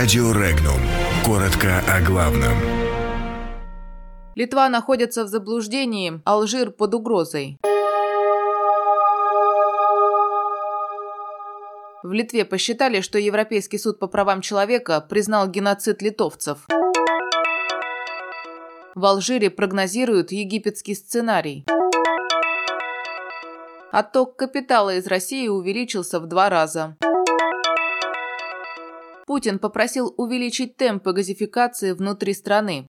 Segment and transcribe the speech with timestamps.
[0.00, 0.80] Радио Регнум.
[1.26, 2.56] Коротко о главном.
[4.34, 7.58] Литва находится в заблуждении, Алжир под угрозой.
[12.02, 16.66] В Литве посчитали, что Европейский суд по правам человека признал геноцид литовцев.
[18.94, 21.66] В Алжире прогнозируют египетский сценарий.
[23.92, 26.96] Отток капитала из России увеличился в два раза.
[29.30, 32.88] Путин попросил увеличить темпы газификации внутри страны.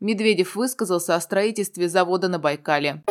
[0.00, 3.02] Медведев высказался о строительстве завода на Байкале.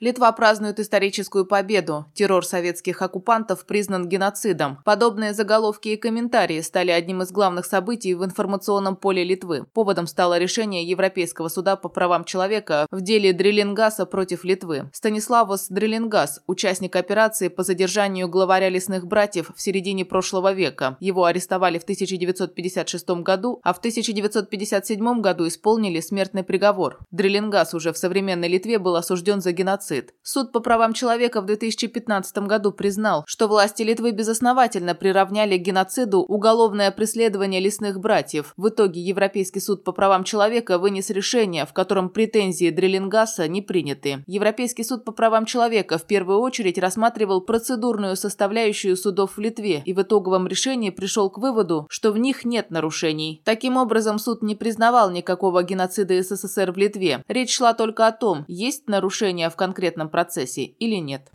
[0.00, 2.06] Литва празднует историческую победу.
[2.14, 4.78] Террор советских оккупантов признан геноцидом.
[4.84, 9.66] Подобные заголовки и комментарии стали одним из главных событий в информационном поле Литвы.
[9.72, 14.90] Поводом стало решение Европейского суда по правам человека в деле Дрелингаса против Литвы.
[14.92, 20.96] Станиславос Дрелингас, участник операции по задержанию главаря лесных братьев в середине прошлого века.
[20.98, 26.98] Его арестовали в 1956 году, а в 1957 году исполнили смертный приговор.
[27.12, 30.14] Дрелингас уже в современной Литве был осужден за геноцид геноцид.
[30.22, 36.20] Суд по правам человека в 2015 году признал, что власти Литвы безосновательно приравняли к геноциду
[36.20, 38.54] уголовное преследование лесных братьев.
[38.56, 44.24] В итоге Европейский суд по правам человека вынес решение, в котором претензии Дрелингаса не приняты.
[44.26, 49.92] Европейский суд по правам человека в первую очередь рассматривал процедурную составляющую судов в Литве и
[49.92, 53.42] в итоговом решении пришел к выводу, что в них нет нарушений.
[53.44, 57.22] Таким образом, суд не признавал никакого геноцида СССР в Литве.
[57.28, 61.28] Речь шла только о том, есть нарушения в конкретном конкретном процессе или нет.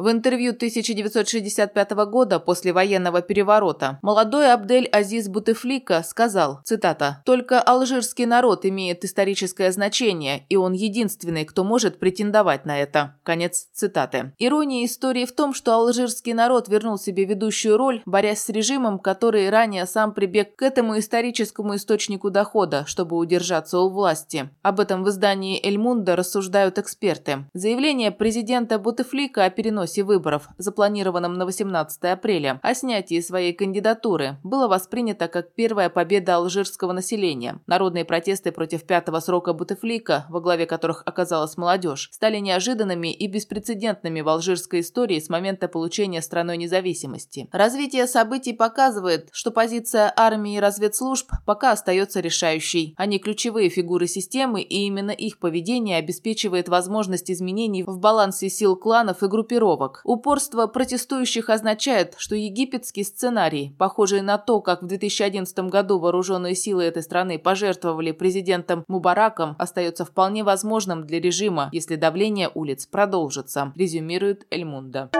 [0.00, 8.24] В интервью 1965 года после военного переворота молодой Абдель Азиз Бутефлика сказал, цитата, «Только алжирский
[8.24, 13.16] народ имеет историческое значение, и он единственный, кто может претендовать на это».
[13.24, 14.32] Конец цитаты.
[14.38, 19.50] Ирония истории в том, что алжирский народ вернул себе ведущую роль, борясь с режимом, который
[19.50, 24.48] ранее сам прибег к этому историческому источнику дохода, чтобы удержаться у власти.
[24.62, 27.44] Об этом в издании «Эль Мунда» рассуждают эксперты.
[27.52, 34.38] Заявление президента Бутефлика о переносе переносе выборов, запланированном на 18 апреля, о снятии своей кандидатуры,
[34.42, 37.60] было воспринято как первая победа алжирского населения.
[37.66, 44.20] Народные протесты против пятого срока Бутефлика, во главе которых оказалась молодежь, стали неожиданными и беспрецедентными
[44.20, 47.48] в алжирской истории с момента получения страной независимости.
[47.52, 52.94] Развитие событий показывает, что позиция армии и разведслужб пока остается решающей.
[52.96, 59.22] Они ключевые фигуры системы, и именно их поведение обеспечивает возможность изменений в балансе сил кланов
[59.22, 60.00] и группировок, группировок.
[60.04, 66.84] Упорство протестующих означает, что египетский сценарий, похожий на то, как в 2011 году вооруженные силы
[66.84, 74.46] этой страны пожертвовали президентом Мубараком, остается вполне возможным для режима, если давление улиц продолжится, резюмирует
[74.50, 75.10] Эльмунда.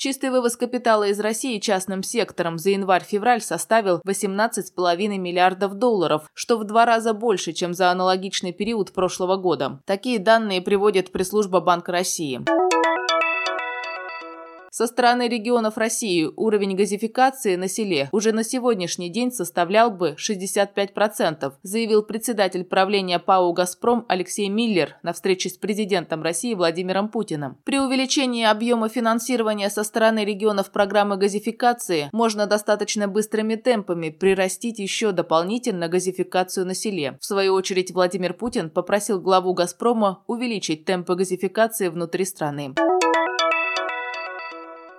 [0.00, 6.64] Чистый вывоз капитала из России частным сектором за январь-февраль составил 18,5 миллиардов долларов, что в
[6.64, 9.82] два раза больше, чем за аналогичный период прошлого года.
[9.84, 12.40] Такие данные приводит пресс-служба Банка России.
[14.80, 21.52] Со стороны регионов России уровень газификации на селе уже на сегодняшний день составлял бы 65%,
[21.62, 27.58] заявил председатель правления ПАО «Газпром» Алексей Миллер на встрече с президентом России Владимиром Путиным.
[27.64, 35.12] При увеличении объема финансирования со стороны регионов программы газификации можно достаточно быстрыми темпами прирастить еще
[35.12, 37.18] дополнительно газификацию на селе.
[37.20, 42.72] В свою очередь Владимир Путин попросил главу «Газпрома» увеличить темпы газификации внутри страны.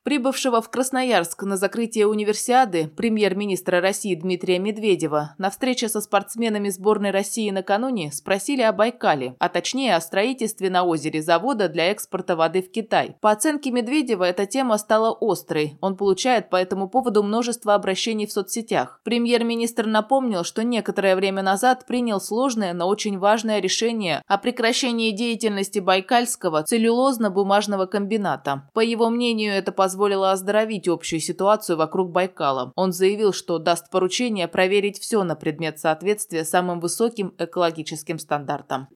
[0.03, 7.11] Прибывшего в Красноярск на закрытие универсиады премьер-министра России Дмитрия Медведева на встрече со спортсменами сборной
[7.11, 12.63] России накануне спросили о Байкале, а точнее о строительстве на озере завода для экспорта воды
[12.63, 13.15] в Китай.
[13.21, 15.77] По оценке Медведева, эта тема стала острой.
[15.81, 19.01] Он получает по этому поводу множество обращений в соцсетях.
[19.03, 25.77] Премьер-министр напомнил, что некоторое время назад принял сложное, но очень важное решение о прекращении деятельности
[25.77, 28.67] Байкальского целлюлозно-бумажного комбината.
[28.73, 32.71] По его мнению, это позволит позволило оздоровить общую ситуацию вокруг Байкала.
[32.75, 38.87] Он заявил, что даст поручение проверить все на предмет соответствия самым высоким экологическим стандартам.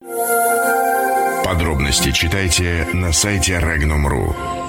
[1.44, 4.65] Подробности читайте на сайте Regnum.ru.